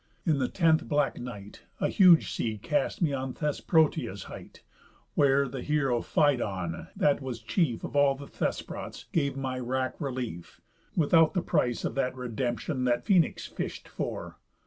[0.25, 4.63] In the tenth black night A huge sea cast me on Thesprotia's height,
[5.13, 10.59] Where the heroë Phidon, that was chief Of all the Thesprots, gave my wrack relief,
[10.95, 14.37] Without the price of that redemptión That Phœnix fish'd for.